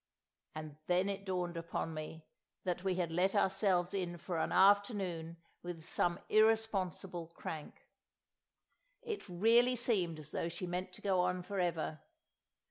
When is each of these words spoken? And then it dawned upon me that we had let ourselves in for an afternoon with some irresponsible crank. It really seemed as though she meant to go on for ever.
And 0.55 0.77
then 0.87 1.07
it 1.09 1.25
dawned 1.25 1.57
upon 1.57 1.93
me 1.93 2.25
that 2.63 2.83
we 2.83 2.95
had 2.95 3.11
let 3.11 3.35
ourselves 3.35 3.93
in 3.93 4.17
for 4.17 4.39
an 4.39 4.51
afternoon 4.51 5.37
with 5.61 5.83
some 5.85 6.17
irresponsible 6.27 7.27
crank. 7.35 7.87
It 9.03 9.29
really 9.29 9.75
seemed 9.75 10.17
as 10.17 10.31
though 10.31 10.49
she 10.49 10.65
meant 10.65 10.91
to 10.93 11.03
go 11.03 11.19
on 11.19 11.43
for 11.43 11.59
ever. 11.59 11.99